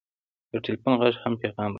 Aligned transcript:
د 0.51 0.53
ټېلفون 0.65 0.93
غږ 1.01 1.15
هم 1.23 1.33
پیغام 1.41 1.63
راوړي. 1.65 1.69